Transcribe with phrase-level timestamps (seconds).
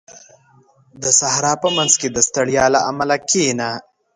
[1.01, 3.69] •د صحرا په منځ کې د ستړیا له امله کښېنه.